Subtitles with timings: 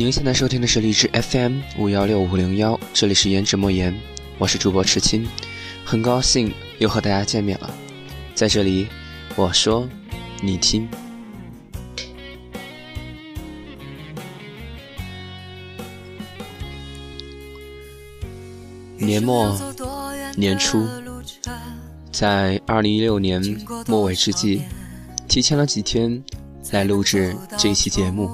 [0.00, 3.94] 您现在收听的是荔枝 FM 五幺六五零幺，这里是颜值莫言，
[4.38, 5.28] 我是主播迟青，
[5.84, 7.70] 很高兴又和大家见面了。
[8.34, 8.88] 在这里，
[9.36, 9.86] 我说，
[10.40, 10.88] 你听。
[18.96, 19.54] 年末
[20.34, 20.88] 年初，
[22.10, 23.42] 在二零一六年
[23.86, 24.62] 末尾之际，
[25.28, 26.24] 提前了几天
[26.70, 28.30] 来录制这一期节目，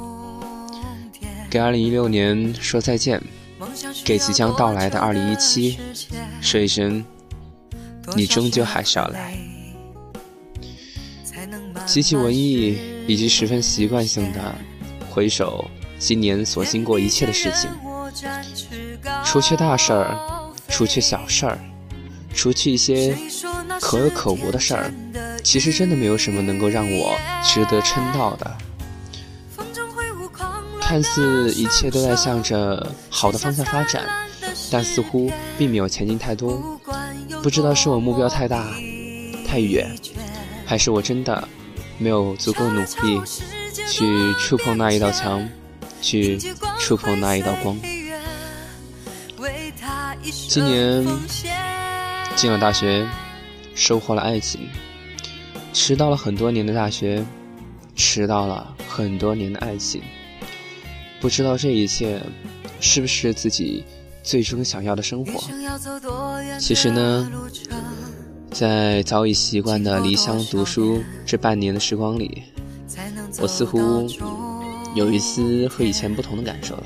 [1.56, 3.18] 给二零一六年说再见，
[4.04, 5.78] 给即将到来的二零一七
[6.42, 7.02] 说一声，
[8.14, 9.34] 你终究还是要来。
[11.86, 14.54] 极其文艺以及十分习惯性的
[15.08, 15.64] 回首
[15.98, 17.70] 今年所经过一切的事情，
[19.24, 20.14] 除去大事儿。
[20.68, 21.58] 除去小事儿，
[22.34, 23.16] 除去一些
[23.80, 24.92] 可有可无的事儿，
[25.42, 28.58] 其实真的没有什么能够让我值得称道的。
[30.88, 34.06] 看似一切都在向着好的方向发展，
[34.70, 35.28] 但似乎
[35.58, 36.78] 并没有前进太多。
[37.42, 38.72] 不知道是我目标太大、
[39.44, 39.90] 太远，
[40.64, 41.48] 还是我真的
[41.98, 43.20] 没有足够努力
[43.88, 45.46] 去触碰那一道墙，
[46.00, 46.38] 去
[46.78, 47.76] 触碰那一道光。
[50.48, 51.04] 今年
[52.36, 53.04] 进了大学，
[53.74, 54.68] 收获了爱情，
[55.72, 57.24] 迟到了很多年的大学，
[57.96, 60.00] 迟到了很多年的爱情。
[61.20, 62.20] 不知道这一切
[62.80, 63.84] 是不是自己
[64.22, 65.40] 最终想要的生活？
[66.58, 67.30] 其实呢，
[68.50, 72.42] 在早已习惯的离乡读书这半年的时光里，
[73.40, 74.08] 我似乎
[74.94, 76.84] 有一丝和以前不同的感受了。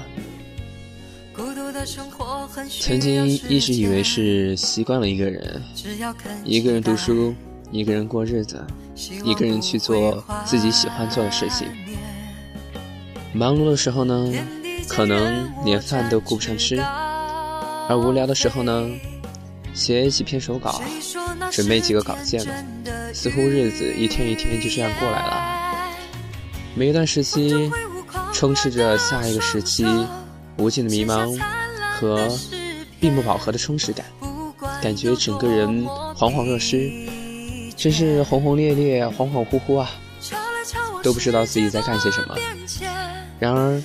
[2.80, 5.62] 曾经一直以为是习惯了一个人，
[6.44, 7.34] 一个人读书，
[7.70, 8.62] 一个人过日子，
[9.24, 11.68] 一个人去做自己喜欢做的事情。
[13.32, 14.32] 忙碌的时候呢，
[14.88, 16.76] 可能连饭都顾不上吃；
[17.88, 18.88] 而无聊的时候呢，
[19.72, 20.82] 写几篇手稿，
[21.50, 22.44] 准备几个稿件，
[23.12, 25.92] 似乎日子一天一天就这样过来了。
[26.74, 27.70] 每一段时期，
[28.32, 29.84] 充斥着下一个时期
[30.56, 31.38] 无尽的迷茫。
[32.00, 32.30] 和
[32.98, 34.06] 并不饱和的充实感，
[34.80, 35.84] 感觉整个人
[36.16, 36.90] 恍恍若失，
[37.76, 39.90] 真是轰轰烈烈、恍恍惚惚啊，
[41.02, 42.34] 都不知道自己在干些什么。
[43.40, 43.82] 然而，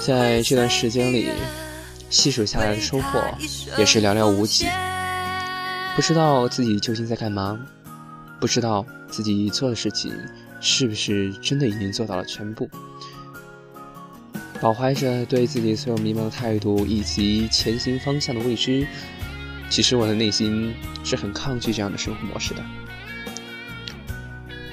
[0.00, 1.28] 在这段时间里，
[2.08, 3.20] 细数下来的收获
[3.76, 4.66] 也是寥寥无几。
[5.96, 7.58] 不知道自己究竟在干嘛，
[8.40, 10.16] 不知道自己做的事情
[10.60, 12.70] 是不是真的已经做到了全部。
[14.60, 18.86] 保怀着对自己所有迷茫的态度以及前行方向的未知，
[19.68, 20.72] 其实我的内心
[21.02, 22.62] 是很抗拒这样的生活模式的。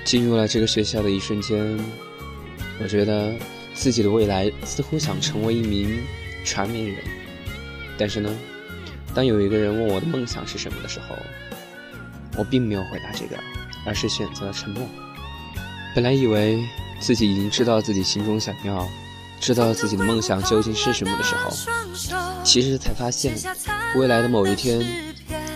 [0.03, 1.79] 进入了这个学校的一瞬间，
[2.79, 3.33] 我觉得
[3.75, 6.01] 自己的未来似乎想成为一名
[6.43, 7.03] 传媒人，
[7.97, 8.35] 但是呢，
[9.13, 11.15] 当有一个人问我的梦想是什么的时候，
[12.37, 13.37] 我并没有回答这个，
[13.85, 14.87] 而是选择了沉默。
[15.93, 16.65] 本来以为
[16.99, 18.87] 自己已经知道自己心中想要。
[19.37, 21.51] 知道自己的梦想究竟是什么的时候，
[22.43, 23.35] 其实才发现，
[23.95, 24.81] 未来的某一天，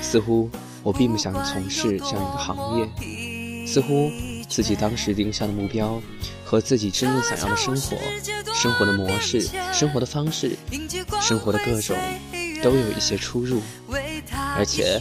[0.01, 0.49] 似乎
[0.83, 4.11] 我并不想从事这样一个行业，似乎
[4.49, 5.99] 自己当时定下的目标
[6.49, 7.95] 和自己真正想要的生活、
[8.55, 9.39] 生活的模式、
[9.71, 10.57] 生活的方式、
[11.21, 11.95] 生活的各种，
[12.63, 13.61] 都有一些出入，
[14.57, 14.99] 而且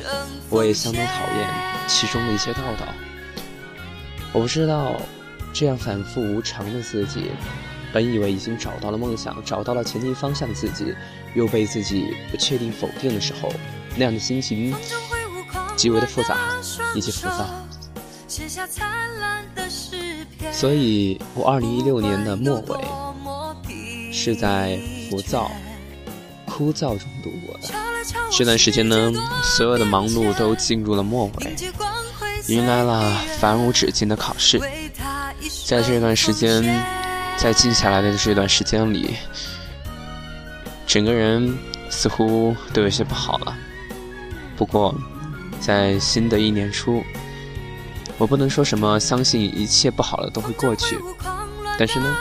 [0.51, 1.49] 我也相当讨厌
[1.87, 2.87] 其中的一些道道。
[4.31, 5.01] 我不知道，
[5.51, 7.31] 这样反复无常的自己。
[7.95, 10.95] 本以为已经找到了梦想，找到了前进方向的自己，
[11.35, 13.51] 又被自己不确定否定的时候，
[13.97, 14.77] 那样的心情
[15.77, 16.37] 极为的复杂
[16.95, 17.68] 以及浮躁。
[20.53, 24.79] 所以，我二零一六年的末尾是在
[25.09, 25.51] 浮躁、
[26.45, 27.69] 枯燥中度过的。
[28.31, 31.57] 这段时间呢，所有的忙碌都进入了末尾，
[32.47, 34.61] 迎来了繁无止境的考试。
[35.67, 36.65] 在这段时间。
[37.41, 39.15] 在静下来的这段时间里，
[40.89, 41.57] 整个人
[41.89, 43.57] 似乎都有些不好了。
[44.57, 44.93] 不过，
[45.61, 47.01] 在新的一年初，
[48.19, 50.99] 我不能说什么相信一切不好的都会过去，
[51.79, 52.17] 但是呢，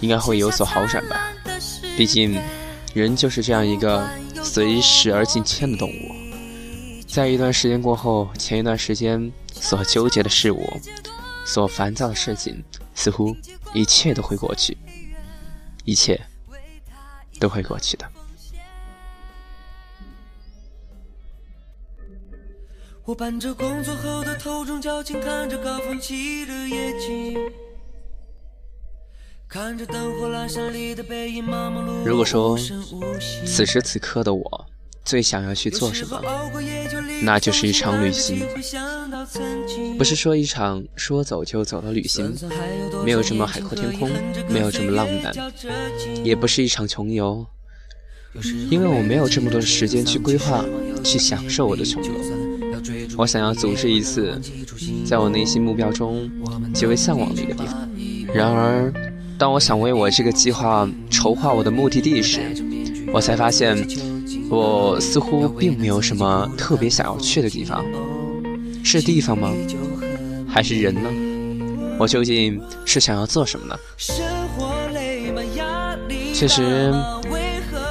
[0.00, 1.32] 应该会有所好转吧。
[1.96, 2.40] 毕竟，
[2.94, 4.08] 人就是这样一个
[4.42, 6.14] 随时而境迁的动物。
[7.06, 10.80] 在一段时间过后，前一段时间所纠结的事物，
[11.44, 12.64] 所烦躁的事情。
[12.94, 13.36] 似乎
[13.72, 14.76] 一切都会过去，
[15.84, 16.20] 一切
[17.38, 18.04] 都会过去的。
[23.08, 27.38] 我伴着工作后的头重脚轻，看着高峰期的夜景，
[32.04, 32.54] 如果说
[33.46, 34.66] 此时此刻的我
[35.06, 36.20] 最想要去做什么，
[37.22, 38.46] 那就是一场旅行。
[39.96, 42.36] 不是说一场说走就走的旅行，
[43.06, 44.10] 没有这么海阔天空，
[44.50, 45.32] 没有这么浪漫，
[46.22, 47.46] 也不是一场穷游，
[48.68, 50.62] 因为我没有这么多的时间去规划、
[51.02, 52.37] 去享受我的穷游。
[53.18, 54.40] 我想要组织一次，
[55.04, 56.30] 在我内心目标中
[56.72, 57.88] 极为向往的一个地方。
[58.32, 58.92] 然而。
[59.38, 62.40] 当我想为我这个计划筹划我的目的地时，
[63.12, 63.86] 我才发现，
[64.50, 67.84] 我似乎并没有什么特别想要去的地方。
[68.82, 69.52] 是地方吗？
[70.48, 71.08] 还是人呢？
[72.00, 73.78] 我究竟是想要做什么呢？
[76.34, 76.92] 确实，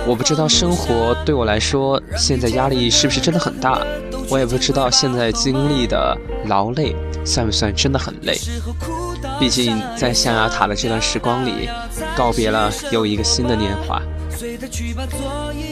[0.06, 3.82] 我不知道生活对我来说现在压力是不是真的很大。
[4.30, 6.96] 我也不知道现在经历的劳累
[7.26, 8.38] 算不算真的很累。
[9.40, 11.70] 毕竟，在象牙塔的这段时光里，
[12.16, 14.02] 告别了又一个新的年华。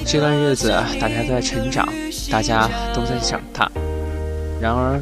[0.06, 0.70] 这段日子，
[1.00, 1.88] 大家都在成长，
[2.32, 3.72] 大家都在长大。
[4.62, 5.02] 然而，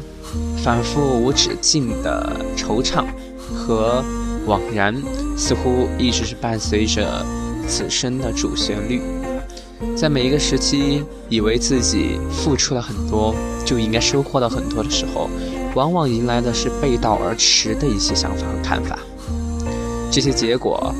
[0.62, 3.04] 反复无止境的惆怅
[3.38, 4.04] 和
[4.46, 4.94] 惘然，
[5.36, 7.24] 似乎一直是伴随着
[7.68, 9.00] 此生的主旋律。
[9.96, 13.34] 在每一个时期，以为自己付出了很多，
[13.64, 15.28] 就应该收获到很多的时候。
[15.74, 18.96] 往往迎来的是背道而驰的一些想法和看法，
[20.08, 20.94] 这些结果，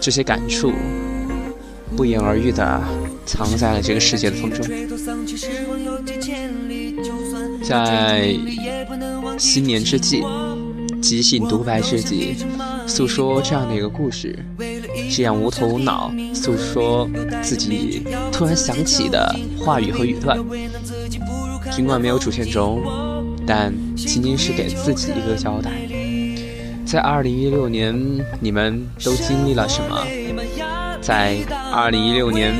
[0.00, 0.72] 这些感触，
[1.94, 2.82] 不言而喻的
[3.26, 4.64] 藏在了这个世界的风中。
[7.62, 8.34] 在
[9.38, 10.24] 新年之际，
[11.02, 12.36] 即兴独白之际，
[12.86, 14.38] 诉说这样的一个故事，
[15.10, 17.08] 这样无头无脑诉说
[17.42, 20.38] 自己突然想起的话语和语段，
[21.70, 22.80] 尽管没有主线中。
[23.46, 25.72] 但仅仅是给自己一个交代，
[26.86, 27.92] 在二零一六年，
[28.38, 30.06] 你们都经历了什么？
[31.00, 31.38] 在
[31.72, 32.54] 二零一六年，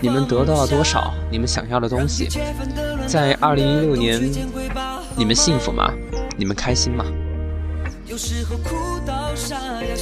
[0.00, 2.28] 你们得到了多少你们想要的东西？
[3.06, 4.20] 在二零一六年，
[5.16, 5.92] 你们幸福吗？
[6.36, 7.04] 你们开心吗？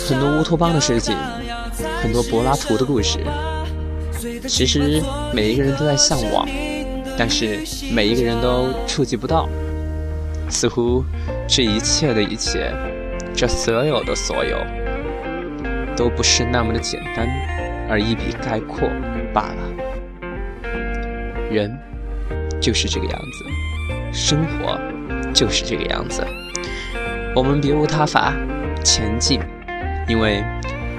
[0.08, 1.16] 很多乌托邦的事情，
[2.02, 3.20] 很多柏拉图的故事，
[4.48, 5.00] 其实
[5.32, 6.48] 每一个人都在向往，
[7.16, 7.60] 但是
[7.92, 9.48] 每一个人都触及不到。
[10.48, 11.04] 似乎
[11.46, 12.74] 这一切的一切，
[13.32, 14.58] 这所有的所有，
[15.96, 17.28] 都不是那么的简单，
[17.88, 18.88] 而一笔概括
[19.32, 19.56] 罢了。
[21.48, 21.70] 人
[22.60, 23.44] 就是这个样子，
[24.12, 24.76] 生活
[25.32, 26.26] 就是这个样子。
[27.34, 28.34] 我们别无他法，
[28.84, 29.40] 前进，
[30.08, 30.42] 因为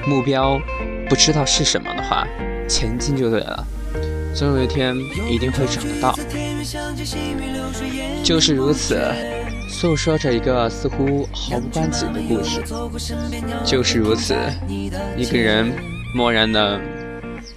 [0.08, 0.60] 目标
[1.10, 2.26] 不知道是什么的话，
[2.68, 3.68] 前进就对了。
[4.34, 4.96] 总有一天
[5.30, 6.16] 一定会找得到，
[8.24, 8.98] 就是如此。
[9.70, 12.62] 诉说着一个似乎毫不关己的故事，
[13.66, 14.36] 就是如此，
[15.18, 15.74] 一个人
[16.16, 16.80] 漠然的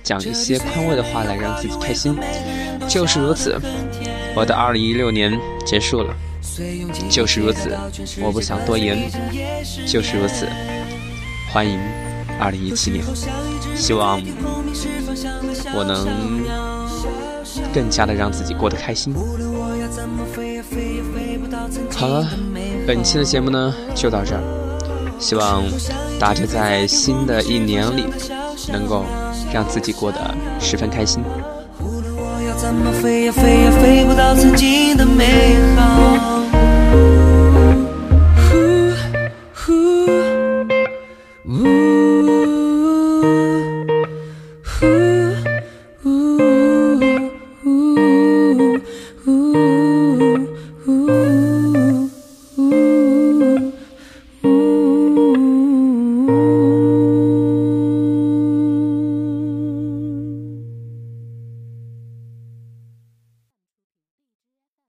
[0.03, 2.17] 讲一些宽慰的话来让自己开心，
[2.89, 3.61] 就是如此，
[4.35, 6.15] 我的二零一六年结束了，
[7.09, 7.77] 就是如此，
[8.21, 9.11] 我不想多言，
[9.87, 10.49] 就是如此，
[11.53, 11.79] 欢迎
[12.39, 13.05] 二零一七年，
[13.75, 14.21] 希望
[15.75, 16.07] 我能
[17.73, 19.15] 更加的让自己过得开心。
[21.93, 22.29] 好了，
[22.87, 24.43] 本期的节目呢就到这儿，
[25.19, 25.63] 希望
[26.19, 28.05] 大家在新的一年里
[28.73, 29.05] 能够
[29.53, 31.23] 让自己过得十分开心。
[32.57, 36.54] 怎么飞呀飞呀飞不到曾经的美好。